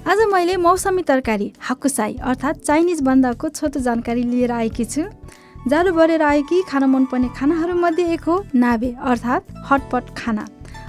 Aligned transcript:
आज 0.00 0.18
मैले 0.32 0.56
मौसमी 0.56 1.02
तरकारी 1.02 1.52
हाकुसाई 1.60 2.14
अर्थात् 2.24 2.58
चाइनिज 2.58 3.00
बन्दाको 3.04 3.48
छोटो 3.48 3.80
जानकारी 3.80 4.22
लिएर 4.22 4.52
आएकी 4.52 4.84
छु। 4.84 5.02
जाडो 5.68 5.92
बढेर 5.92 6.22
आएकी 6.22 6.62
खान 6.68 6.84
मनपर्ने 6.90 7.28
खानाहरूमध्ये 7.36 8.12
एक 8.12 8.24
हो 8.24 8.36
नाबे 8.54 8.94
अर्थात् 8.98 9.52
हटपट 9.70 10.04
खाना। 10.16 10.46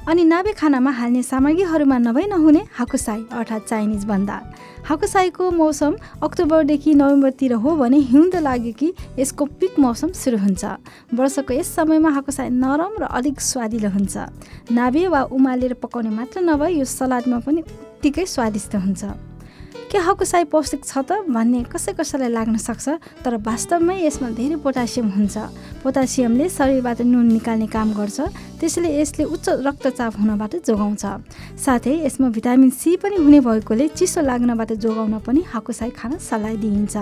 अनि 0.07 0.23
नाबे 0.23 0.51
खानामा 0.53 0.91
हाल्ने 0.91 1.23
सामग्रीहरूमा 1.23 1.97
नभई 1.97 2.25
नहुने 2.25 2.61
हाकुसाई 2.71 3.25
अर्थात् 3.31 3.67
चाइनिज 3.67 4.05
बन्दा। 4.05 4.39
हाकुसाईको 4.87 5.51
मौसम 5.51 5.95
अक्टोबरदेखि 6.23 6.93
नोभेम्बरतिर 6.95 7.53
हो 7.53 7.75
भने 7.75 7.97
हिउँदो 8.07 8.39
लाग्यो 8.39 8.73
कि 8.79 8.93
यसको 9.19 9.45
पिक 9.59 9.79
मौसम 9.79 10.11
सुरु 10.15 10.37
हुन्छ। 10.37 10.63
वर्षको 11.13 11.53
यस 11.53 11.75
समयमा 11.75 12.09
हाकुसाई 12.09 12.49
नरम 12.49 12.95
र 13.01 13.11
अलिक 13.11 13.41
स्वादिलो 13.41 13.89
हुन्छ। 13.91 14.17
नाबे 14.71 15.07
वा 15.07 15.21
उमालेर 15.29 15.73
पकाउने 15.83 16.09
मात्र 16.09 16.41
नभए 16.41 16.71
यो 16.71 16.85
सलादमा 16.87 17.39
पनि 17.45 17.63
उत्तिकै 18.01 18.25
स्वादिष्ट 18.25 18.73
हुन्छ। 18.81 19.03
के 19.93 19.97
हकुसाई 20.01 20.43
पौष्टिक 20.49 20.81
छ 20.89 21.05
त 21.05 21.21
भन्ने 21.29 21.61
कसै 21.69 21.93
कसैलाई 21.93 22.31
लाग्न 22.33 22.57
सक्छ 22.57 23.21
तर 23.21 23.33
वास्तवमै 23.45 23.97
यसमा 24.01 24.29
धेरै 24.33 24.57
पोटासियम 24.57 25.07
हुन्छ। 25.13 25.37
पोटासियमले 25.85 26.45
शरीरबाट 26.49 26.99
नुन 27.05 27.25
निकाल्ने 27.37 27.67
काम 27.69 27.93
गर्छ 27.93 28.17
त्यसैले 28.57 28.89
यसले 28.89 29.23
उच्च 29.29 29.47
रक्तचाप 29.67 30.13
हुनबाट 30.17 30.53
जोगाउँछ। 30.65 31.03
साथै 31.61 31.93
यसमा 32.09 32.27
भिटामिन 32.33 32.69
सी 32.73 32.97
पनि 32.97 33.15
हुने 33.21 33.39
भएकोले 33.45 33.85
चिसो 33.93 34.21
लाग्नबाट 34.25 34.71
जोगाउन 34.81 35.13
पनि 35.21 35.41
हाकुसाई 35.53 35.89
खान 35.93 36.17
सल्लाह 36.17 36.57
दिइन्छ। 36.57 36.95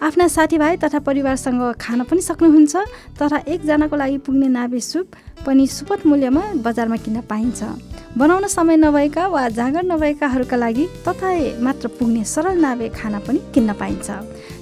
आफ्ना 0.00 0.26
साथीभाइ 0.32 0.76
तथा 0.80 0.98
परिवारसँग 1.04 1.60
खान 1.76 2.08
पनि 2.08 2.20
सक्नुहुन्छ 2.24 2.74
तथा 3.20 3.38
एकजनाको 3.52 3.96
लागि 4.00 4.18
पुग्ने 4.24 4.48
नाभे 4.48 4.80
सुप 4.80 5.06
पनि 5.44 5.66
सुपथ 5.68 6.06
मूल्यमा 6.08 6.42
बजारमा 6.64 6.96
किन्न 7.04 7.20
पाइन्छ। 7.28 7.60
बनाउन 8.18 8.46
समय 8.48 8.76
नभएका 8.76 9.26
वा 9.28 9.48
जाँगर 9.48 9.82
नभएकाहरूका 9.84 10.56
लागि 10.56 10.86
तथाए 11.06 11.62
मात्र 11.62 11.88
पुग्ने 11.94 12.24
सरल 12.24 12.58
नाभे 12.58 12.88
खाना 12.90 13.18
पनि 13.22 13.38
किन्न 13.54 13.72
पाइन्छ। 13.72 14.10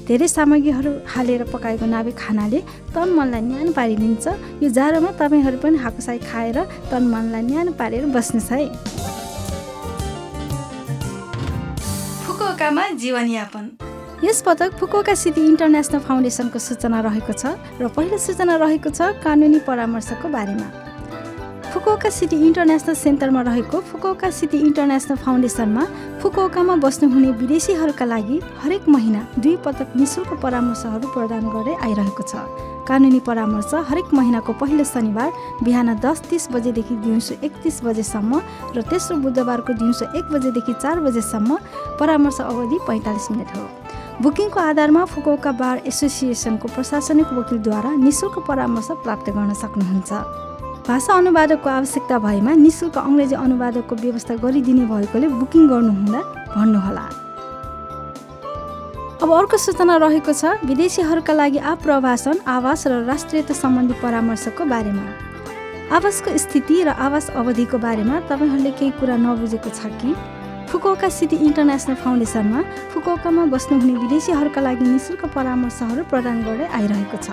धेरै 0.05 0.29
सामग्रीहरू 0.29 0.93
हालेर 1.09 1.43
पकाएको 1.49 1.87
नाभे 1.87 2.13
खानाले 2.13 2.61
तन 2.93 3.09
मनलाई 3.17 3.41
न्यानो 3.41 3.73
पारिदिन्छ। 3.73 4.27
यो 4.63 4.69
जाडोमा 4.69 5.11
तपाईँहरू 5.17 5.59
पनि 5.65 5.77
हाकुसाई 5.81 6.19
खाएर 6.29 6.59
तन 6.93 7.03
मनलाई 7.09 7.43
न्यानो 7.43 7.73
पारेर 7.73 8.05
बस्नुहोस् 8.13 8.53
है। 8.53 8.69
फुकुओकामा 12.29 12.85
जीवनयापन। 13.01 13.65
यस 14.29 14.43
पटक 14.45 14.77
फुकुओका 14.77 15.15
सिटी 15.15 15.41
इन्टरनेसनल 15.41 16.01
फाउन्डेसनको 16.05 16.59
सूचना 16.61 17.01
रहेको 17.01 17.33
छ 17.33 17.57
र 17.81 17.89
पहिलो 17.97 18.19
सूचना 18.21 18.57
रहेको 18.61 18.91
छ 18.93 19.01
कानुनी 19.25 19.59
परामर्शको 19.65 20.29
बारेमा। 20.29 20.69
फुकुओका 21.79 22.11
सिटी 22.11 22.37
इन्टरनेसनल 22.43 22.95
सेन्टरमा 22.99 23.41
रहेको 23.47 23.81
फुकुओका 23.89 24.29
सिटी 24.35 24.59
इन्टरनेसनल 24.59 25.17
फाउन्डेसनमा 25.17 25.83
फुकुओकामा 26.23 26.75
बस्नुहुने 26.77 27.31
विदेशीहरूका 27.39 28.05
लागि 28.05 28.41
हरेक 28.63 28.89
महिना 28.89 29.21
दुई 29.39 29.55
पटक 29.63 29.95
निशुल्क 29.97 30.33
परामर्शहरू 30.43 31.09
प्रदान 31.15 31.45
गर्दै 31.47 31.75
आइरहेको 31.79 32.23
छ। 32.23 32.43
कानुनी 32.83 33.21
परामर्श 33.23 33.71
हरेक 33.91 34.11
महिनाको 34.13 34.53
पहिलो 34.59 34.85
शनिबार 34.85 35.31
बिहान 35.63 35.95
दस 36.03 36.23
तिस 36.27 36.49
बजेदेखि 36.51 36.97
दिउँसो 37.07 37.39
एकतिस 37.47 37.79
बजेसम्म 37.85 38.43
र 38.75 38.83
तेस्रो 38.91 39.17
बुधबारको 39.23 39.79
दिउँसो 39.79 40.11
एक 40.19 40.35
बजेदेखि 40.35 40.75
चार 40.83 41.01
बजेसम्म 41.07 41.59
परामर्श 42.03 42.41
अवधि 42.43 42.79
पैँतालिस 42.89 43.31
मिनट 43.31 43.55
हो। 43.55 43.65
बुकिङको 44.27 44.61
आधारमा 44.65 45.05
फुकुओका 45.15 45.53
बार 45.63 45.87
एसोसिएसनको 45.87 46.75
प्रशासनिक 46.75 47.33
वकिलद्वारा 47.39 47.95
निशुल्क 48.03 48.45
परामर्श 48.51 48.91
प्राप्त 49.07 49.31
गर्न 49.31 49.55
सक्नुहुन्छ। 49.63 50.13
भाषा 50.89 51.13
अनुवादकको 51.15 51.69
आवश्यकता 51.69 52.19
भएमा 52.19 52.53
निशुल्क 52.65 52.97
अङ्ग्रेजी 52.99 53.35
अनुवादकको 53.37 53.95
व्यवस्था 53.95 54.35
गरिदिने 54.45 54.85
भएकोले 54.89 55.29
बुकिङ 55.29 55.63
गर्नुहुँदा 55.69 56.21
भन्नुहोला। 56.57 57.05
अब 59.23 59.31
अर्को 59.39 59.57
सूचना 59.59 59.97
रहेको 60.01 60.33
छ 60.33 60.65
विदेशीहरूका 60.65 61.33
लागि 61.41 61.59
आप्रवासन 61.73 62.41
आवास 62.49 62.87
र 62.89 63.05
राष्ट्रियता 63.05 63.55
सम्बन्धी 63.55 63.95
परामर्शको 64.01 64.65
बारेमा। 64.65 65.05
आवासको 65.93 66.39
स्थिति 66.39 66.77
र 66.89 66.97
आवास 66.97 67.31
अवधिको 67.37 67.79
बारेमा 67.85 68.21
तपाईँहरूले 68.33 68.73
केही 68.81 68.91
कुरा 68.97 69.17
नबुझेको 69.21 69.71
छ 69.77 69.93
कि? 70.01 70.17
फुकुओका 70.69 71.09
सिटी 71.09 71.37
इन्टरनेसनल 71.49 71.95
फाउन्डेसनमा 72.05 72.61
फुकुओकामा 72.93 73.45
बस्नुहुने 73.53 73.93
विदेशीहरूका 74.05 74.61
लागि 74.61 74.85
निशुल्क 74.85 75.25
परामर्शहरू 75.35 76.03
प्रदान 76.13 76.37
गर्दै 76.45 76.67
आइरहेको 76.79 77.19
छ। 77.25 77.29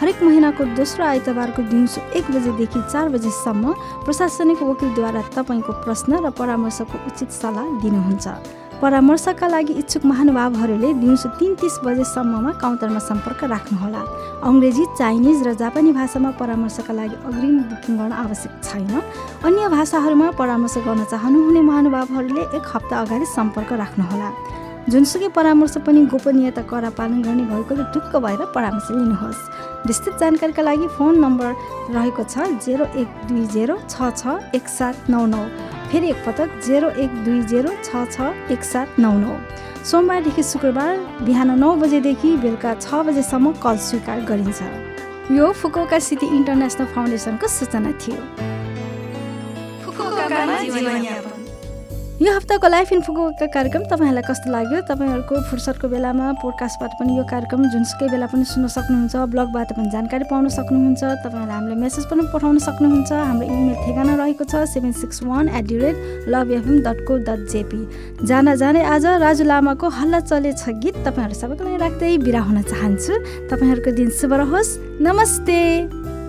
हरेक 0.00 0.22
महिनाको 0.24 0.64
दोस्रो 0.80 1.04
आइतबारको 1.04 1.62
दिउँसो 1.68 2.00
एक 2.16 2.24
बजेदेखि 2.32 2.80
चार 2.88 3.06
बजेसम्म 3.14 3.64
प्रशासनिक 4.04 4.62
वकिलद्वारा 4.64 5.22
तपाईँको 5.36 5.72
प्रश्न 5.84 6.24
र 6.24 6.30
परामर्शको 6.40 6.96
उचित 7.08 7.30
सल्लाह 7.36 7.66
दिनुहुन्छ। 7.84 8.26
परामर्शका 8.80 9.46
लागि 9.46 9.72
इच्छुक 9.76 10.04
महानुभावहरूले 10.08 10.92
दिउँसो 11.00 11.28
तिन 11.36 11.54
तिस 11.60 11.74
बजेसम्ममा 11.84 12.52
काउन्टरमा 12.56 12.98
सम्पर्क 12.98 13.44
राख्नुहोला। 13.52 14.02
अङ्ग्रेजी 14.40 14.84
चाइनिज 14.96 15.38
र 15.46 15.52
जापानी 15.60 15.92
भाषामा 15.92 16.30
परामर्शका 16.40 16.92
लागि 16.96 17.16
अग्रिम 17.28 17.56
बुकिङ 17.68 17.96
गर्न 17.98 18.12
आवश्यक 18.24 18.52
छैन। 18.64 18.88
अन्य 19.44 19.68
भाषाहरूमा 19.76 20.30
परामर्श 20.40 20.76
गर्न 20.88 21.04
चाहनुहुने 21.12 21.60
महानुभावहरूले 21.60 22.42
एक 22.56 22.64
हप्ता 22.72 22.96
अगाडि 23.04 23.26
सम्पर्क 23.36 23.72
राख्नुहोला। 23.84 24.28
जुनसुकै 24.88 25.28
परामर्श 25.36 25.76
पनि 25.84 26.00
गोपनीयता 26.08 26.62
करा 26.64 26.90
पालन 26.96 27.20
गर्ने 27.22 27.44
भएकोले 27.52 27.84
ढुक्क 27.92 28.16
भएर 28.16 28.40
परामर्श 28.56 28.86
लिनुहोस्। 28.96 29.40
विस्तृत 29.86 30.14
जानकारीका 30.20 30.62
लागि 30.62 30.86
फोन 30.96 31.20
नम्बर 31.20 31.52
रहेको 31.92 32.22
छ 32.32 32.48
जेरो 32.64 32.84
एक 32.96 33.08
दुई 33.28 33.44
जेरो 33.52 33.76
छ 33.92 34.08
छ 34.16 34.40
एक 34.56 34.64
सात 34.68 35.10
नौ 35.12 35.26
नौ। 35.28 35.44
फेरि 35.90 36.08
एकपटक 36.08 36.48
जेरो 36.66 36.88
एक 37.04 37.10
दुई 37.24 37.40
जेरो 37.50 37.70
छ 37.84 38.04
छ 38.10 38.16
एक 38.54 38.62
सात 38.64 38.98
नौ 38.98 39.12
नौ। 39.18 39.38
सोमबारदेखि 39.84 40.42
शुक्रबार 40.44 40.96
बिहान 41.26 41.50
नौ 41.58 41.70
बजेदेखि 41.76 42.30
बेलुका 42.44 42.74
छ 42.76 43.00
बजेसम्म 43.08 43.52
कल 43.64 43.76
स्वीकार 43.86 44.20
गरिन्छ। 44.30 44.60
यो 45.32 45.50
फुकोका 45.60 45.98
सिटी 46.06 46.26
इन्टरनेसनल 46.36 46.86
फाउन्डेसनको 46.94 47.46
सूचना 47.48 47.92
थियो। 48.02 48.22
यो 52.20 52.32
हप्ताको 52.36 52.68
लाइफ 52.68 52.92
इन्फोको 52.92 53.48
कार्यक्रम 53.48 53.84
तपाईँहरूलाई 53.88 54.24
कस्तो 54.28 54.52
लाग्यो? 54.52 54.80
तपाईँहरूको 54.84 55.34
फुर्सदको 55.48 55.88
बेलामा 55.88 56.26
पोडकास्टबाट 56.44 56.92
पनि 57.00 57.16
यो 57.16 57.24
कार्यक्रम 57.24 57.62
जुनसुकै 57.72 58.08
बेला 58.12 58.26
पनि 58.28 58.44
सुन्न 58.44 58.68
सक्नुहुन्छ 58.76 59.16
ब्लगबाट 59.32 59.72
पनि 59.72 59.88
जानकारी 59.88 60.24
पाउन 60.28 60.48
सक्नुहुन्छ 60.52 61.00
तपाईँहरूले 61.00 61.48
हामीलाई 61.48 61.80
मेसेज 61.80 62.04
पनि 62.12 62.22
पठाउन 62.28 62.58
सक्नुहुन्छ। 62.60 63.10
हाम्रो 63.24 63.46
इमेल 63.48 63.76
ठेगाना 63.80 64.12
रहेको 64.20 64.44
छ 64.44 64.68
seven 64.68 64.92
six 65.00 65.24
one 65.24 65.48
at 65.48 65.64
the 65.64 65.76
rate 65.80 66.28
love 66.28 66.52
FM 66.60 66.76
dot 66.84 66.98
co 67.08 67.16
dot 67.24 67.40
JP 67.56 67.80
जान 68.28 68.52
जाने 68.52 68.84
आज 68.84 69.06
राजु 69.24 69.44
लामाको 69.48 69.88
हल्ला 69.88 70.20
चलेछ 70.28 70.68
गीत 70.84 71.00
तपाईँहरू 71.08 71.40
सबैको 71.40 71.64
लागि 71.64 71.80
राख्दै 71.88 72.16
बिरा 72.20 72.40
हुन 72.44 72.62
चाहन्छु। 72.68 73.12
तपाईँहरूको 73.48 73.96
दिन 73.96 74.08
शुभ 74.20 74.32
रहोस्। 74.44 74.76
नमस्ते। 75.08 76.19